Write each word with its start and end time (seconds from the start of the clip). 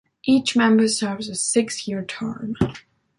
Each 0.23 0.55
member 0.55 0.87
serves 0.87 1.29
a 1.29 1.35
six-year 1.35 2.05
term. 2.05 2.55